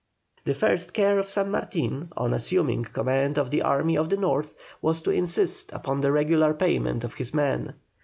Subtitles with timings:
[0.45, 4.55] The first care of San Martin, on assuming command of the army of the North,
[4.81, 7.75] was to insist upon the regular payment of his men.